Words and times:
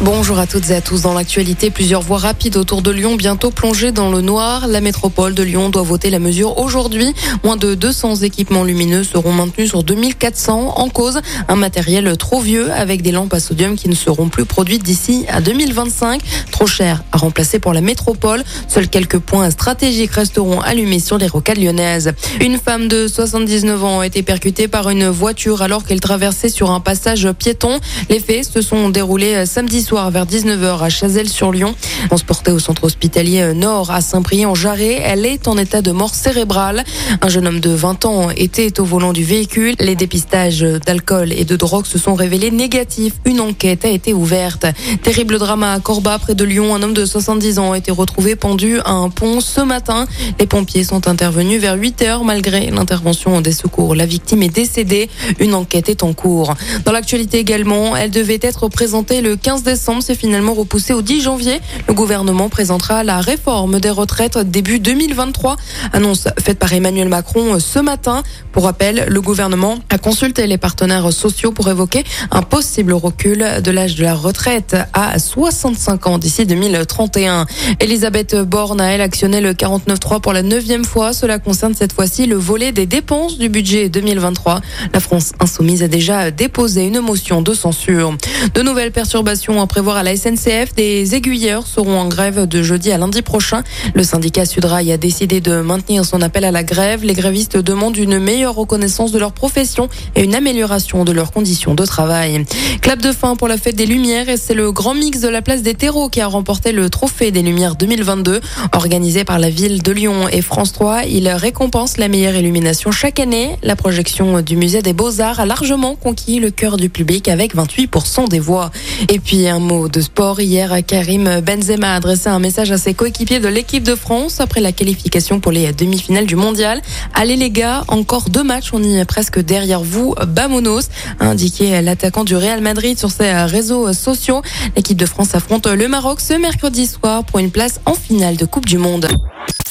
Bonjour 0.00 0.38
à 0.38 0.46
toutes 0.46 0.70
et 0.70 0.76
à 0.76 0.80
tous. 0.80 1.02
Dans 1.02 1.12
l'actualité, 1.12 1.70
plusieurs 1.70 2.02
voies 2.02 2.18
rapides 2.18 2.56
autour 2.56 2.82
de 2.82 2.92
Lyon 2.92 3.16
bientôt 3.16 3.50
plongées 3.50 3.90
dans 3.90 4.12
le 4.12 4.20
noir. 4.20 4.68
La 4.68 4.80
métropole 4.80 5.34
de 5.34 5.42
Lyon 5.42 5.70
doit 5.70 5.82
voter 5.82 6.08
la 6.10 6.20
mesure 6.20 6.56
aujourd'hui. 6.58 7.12
Moins 7.42 7.56
de 7.56 7.74
200 7.74 8.22
équipements 8.22 8.62
lumineux 8.62 9.02
seront 9.02 9.32
maintenus 9.32 9.70
sur 9.70 9.82
2400 9.82 10.74
en 10.78 10.88
cause 10.88 11.20
un 11.48 11.56
matériel 11.56 12.16
trop 12.16 12.40
vieux 12.40 12.70
avec 12.70 13.02
des 13.02 13.10
lampes 13.10 13.34
à 13.34 13.40
sodium 13.40 13.74
qui 13.74 13.88
ne 13.88 13.96
seront 13.96 14.28
plus 14.28 14.44
produites 14.44 14.84
d'ici 14.84 15.24
à 15.28 15.40
2025. 15.40 16.22
Trop 16.52 16.68
cher 16.68 17.02
à 17.10 17.16
remplacer 17.16 17.58
pour 17.58 17.72
la 17.72 17.80
métropole. 17.80 18.44
Seuls 18.68 18.88
quelques 18.88 19.18
points 19.18 19.50
stratégiques 19.50 20.12
resteront 20.12 20.60
allumés 20.60 21.00
sur 21.00 21.18
les 21.18 21.26
rocades 21.26 21.58
lyonnaises. 21.58 22.12
Une 22.40 22.58
femme 22.58 22.86
de 22.86 23.08
79 23.08 23.82
ans 23.82 24.00
a 24.00 24.06
été 24.06 24.22
percutée 24.22 24.68
par 24.68 24.90
une 24.90 25.08
voiture 25.08 25.60
alors 25.60 25.82
qu'elle 25.84 26.00
traversait 26.00 26.50
sur 26.50 26.70
un 26.70 26.78
passage 26.78 27.28
piéton. 27.32 27.80
Les 28.08 28.20
faits 28.20 28.44
se 28.44 28.62
sont 28.62 28.90
déroulés 28.90 29.44
samedi 29.44 29.82
soir 29.82 29.87
vers 29.94 30.26
19h 30.26 30.82
à 30.82 30.88
Chazelles-sur-Lyon. 30.90 31.74
Transportée 32.08 32.52
au 32.52 32.58
centre 32.58 32.84
hospitalier 32.84 33.54
Nord 33.54 33.90
à 33.90 34.02
Saint-Priest-en-Jarret, 34.02 35.00
elle 35.02 35.24
est 35.24 35.48
en 35.48 35.56
état 35.56 35.80
de 35.80 35.92
mort 35.92 36.14
cérébrale. 36.14 36.84
Un 37.22 37.28
jeune 37.28 37.46
homme 37.46 37.60
de 37.60 37.70
20 37.70 38.04
ans 38.04 38.30
était 38.30 38.80
au 38.80 38.84
volant 38.84 39.14
du 39.14 39.24
véhicule. 39.24 39.74
Les 39.80 39.96
dépistages 39.96 40.60
d'alcool 40.60 41.32
et 41.32 41.44
de 41.44 41.56
drogue 41.56 41.86
se 41.86 41.98
sont 41.98 42.14
révélés 42.14 42.50
négatifs. 42.50 43.14
Une 43.24 43.40
enquête 43.40 43.86
a 43.86 43.88
été 43.88 44.12
ouverte. 44.12 44.66
Terrible 45.02 45.38
drame 45.38 45.62
à 45.62 45.80
Corba, 45.80 46.18
près 46.18 46.34
de 46.34 46.44
Lyon. 46.44 46.74
Un 46.74 46.82
homme 46.82 46.94
de 46.94 47.06
70 47.06 47.58
ans 47.58 47.72
a 47.72 47.78
été 47.78 47.90
retrouvé 47.90 48.36
pendu 48.36 48.80
à 48.80 48.90
un 48.90 49.08
pont 49.08 49.40
ce 49.40 49.62
matin. 49.62 50.06
Les 50.38 50.46
pompiers 50.46 50.84
sont 50.84 51.08
intervenus 51.08 51.62
vers 51.62 51.76
8 51.76 52.02
heures 52.02 52.24
malgré 52.24 52.70
l'intervention 52.70 53.40
des 53.40 53.52
secours. 53.52 53.94
La 53.94 54.04
victime 54.04 54.42
est 54.42 54.54
décédée. 54.54 55.08
Une 55.38 55.54
enquête 55.54 55.88
est 55.88 56.02
en 56.02 56.12
cours. 56.12 56.54
Dans 56.84 56.92
l'actualité 56.92 57.38
également, 57.38 57.96
elle 57.96 58.10
devait 58.10 58.40
être 58.42 58.68
présentée 58.68 59.22
le 59.22 59.36
15 59.36 59.62
décembre 59.62 59.77
décembre, 59.78 60.02
c'est 60.02 60.16
finalement 60.16 60.54
repoussé 60.54 60.92
au 60.92 61.02
10 61.02 61.20
janvier. 61.20 61.60
Le 61.86 61.94
gouvernement 61.94 62.48
présentera 62.48 63.04
la 63.04 63.20
réforme 63.20 63.78
des 63.78 63.90
retraites 63.90 64.36
début 64.38 64.80
2023. 64.80 65.54
Annonce 65.92 66.26
faite 66.42 66.58
par 66.58 66.72
Emmanuel 66.72 67.08
Macron 67.08 67.60
ce 67.60 67.78
matin. 67.78 68.24
Pour 68.50 68.64
rappel, 68.64 69.06
le 69.08 69.20
gouvernement 69.20 69.78
a 69.88 69.98
consulté 69.98 70.48
les 70.48 70.58
partenaires 70.58 71.12
sociaux 71.12 71.52
pour 71.52 71.68
évoquer 71.68 72.02
un 72.32 72.42
possible 72.42 72.92
recul 72.92 73.46
de 73.62 73.70
l'âge 73.70 73.94
de 73.94 74.02
la 74.02 74.14
retraite 74.14 74.76
à 74.94 75.16
65 75.16 76.08
ans 76.08 76.18
d'ici 76.18 76.44
2031. 76.44 77.46
Elisabeth 77.78 78.34
Borne 78.34 78.80
a 78.80 78.86
elle 78.86 79.00
actionné 79.00 79.40
le 79.40 79.52
49.3 79.52 80.20
pour 80.20 80.32
la 80.32 80.42
neuvième 80.42 80.84
fois. 80.84 81.12
Cela 81.12 81.38
concerne 81.38 81.74
cette 81.74 81.92
fois-ci 81.92 82.26
le 82.26 82.34
volet 82.34 82.72
des 82.72 82.86
dépenses 82.86 83.38
du 83.38 83.48
budget 83.48 83.88
2023. 83.90 84.60
La 84.92 84.98
France 84.98 85.34
insoumise 85.38 85.84
a 85.84 85.88
déjà 85.88 86.32
déposé 86.32 86.84
une 86.88 86.98
motion 86.98 87.42
de 87.42 87.54
censure. 87.54 88.16
De 88.54 88.62
nouvelles 88.62 88.90
perturbations 88.90 89.60
prévoir 89.68 89.96
à 89.96 90.02
la 90.02 90.16
SNCF. 90.16 90.74
Des 90.74 91.14
aiguilleurs 91.14 91.66
seront 91.66 92.00
en 92.00 92.08
grève 92.08 92.46
de 92.46 92.62
jeudi 92.62 92.90
à 92.90 92.98
lundi 92.98 93.22
prochain. 93.22 93.62
Le 93.94 94.02
syndicat 94.02 94.44
Sudrail 94.44 94.90
a 94.90 94.96
décidé 94.96 95.40
de 95.40 95.60
maintenir 95.60 96.04
son 96.04 96.20
appel 96.22 96.44
à 96.44 96.50
la 96.50 96.64
grève. 96.64 97.04
Les 97.04 97.14
grévistes 97.14 97.56
demandent 97.56 97.96
une 97.96 98.18
meilleure 98.18 98.54
reconnaissance 98.54 99.12
de 99.12 99.18
leur 99.18 99.32
profession 99.32 99.88
et 100.16 100.24
une 100.24 100.34
amélioration 100.34 101.04
de 101.04 101.12
leurs 101.12 101.30
conditions 101.30 101.74
de 101.74 101.84
travail. 101.84 102.44
Clap 102.80 103.00
de 103.00 103.12
fin 103.12 103.36
pour 103.36 103.46
la 103.46 103.58
fête 103.58 103.76
des 103.76 103.86
Lumières 103.86 104.28
et 104.28 104.36
c'est 104.36 104.54
le 104.54 104.72
grand 104.72 104.94
mix 104.94 105.20
de 105.20 105.28
la 105.28 105.42
place 105.42 105.62
des 105.62 105.74
terreaux 105.74 106.08
qui 106.08 106.20
a 106.20 106.26
remporté 106.26 106.72
le 106.72 106.90
trophée 106.90 107.30
des 107.30 107.42
Lumières 107.42 107.76
2022 107.76 108.40
organisé 108.72 109.24
par 109.24 109.38
la 109.38 109.50
ville 109.50 109.82
de 109.82 109.92
Lyon 109.92 110.28
et 110.32 110.42
France 110.42 110.72
3. 110.72 111.04
Il 111.04 111.28
récompense 111.28 111.98
la 111.98 112.08
meilleure 112.08 112.34
illumination 112.34 112.90
chaque 112.90 113.20
année. 113.20 113.56
La 113.62 113.76
projection 113.76 114.40
du 114.40 114.56
musée 114.56 114.82
des 114.82 114.92
Beaux-Arts 114.92 115.40
a 115.40 115.46
largement 115.46 115.94
conquis 115.94 116.40
le 116.40 116.50
cœur 116.50 116.76
du 116.76 116.88
public 116.88 117.28
avec 117.28 117.54
28% 117.54 118.28
des 118.28 118.40
voix. 118.40 118.70
Et 119.08 119.18
puis 119.18 119.48
un 119.58 119.60
mot 119.60 119.88
de 119.88 120.00
sport. 120.00 120.40
Hier, 120.40 120.72
Karim 120.86 121.40
Benzema 121.40 121.92
a 121.92 121.96
adressé 121.96 122.28
un 122.28 122.38
message 122.38 122.70
à 122.70 122.78
ses 122.78 122.94
coéquipiers 122.94 123.40
de 123.40 123.48
l'équipe 123.48 123.82
de 123.82 123.96
France 123.96 124.40
après 124.40 124.60
la 124.60 124.70
qualification 124.70 125.40
pour 125.40 125.50
les 125.50 125.72
demi-finales 125.72 126.26
du 126.26 126.36
mondial. 126.36 126.80
Allez 127.12 127.34
les 127.34 127.50
gars, 127.50 127.82
encore 127.88 128.30
deux 128.30 128.44
matchs, 128.44 128.70
on 128.72 128.82
y 128.82 128.96
est 128.96 129.04
presque 129.04 129.40
derrière 129.40 129.82
vous. 129.82 130.14
Bamonos, 130.26 130.88
a 131.18 131.26
indiqué 131.26 131.82
l'attaquant 131.82 132.24
du 132.24 132.36
Real 132.36 132.60
Madrid 132.60 132.98
sur 132.98 133.10
ses 133.10 133.32
réseaux 133.32 133.92
sociaux. 133.92 134.42
L'équipe 134.76 134.96
de 134.96 135.06
France 135.06 135.34
affronte 135.34 135.66
le 135.66 135.88
Maroc 135.88 136.20
ce 136.20 136.34
mercredi 136.34 136.86
soir 136.86 137.24
pour 137.24 137.40
une 137.40 137.50
place 137.50 137.80
en 137.84 137.94
finale 137.94 138.36
de 138.36 138.44
Coupe 138.44 138.66
du 138.66 138.78
Monde. 138.78 139.08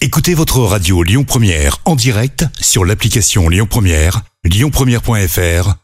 Écoutez 0.00 0.34
votre 0.34 0.60
radio 0.60 1.02
Lyon 1.02 1.24
Première 1.24 1.78
en 1.84 1.94
direct 1.94 2.46
sur 2.58 2.84
l'application 2.84 3.48
Lyon 3.48 3.66
Première, 3.68 4.22
lyonpremière.fr 4.44 5.83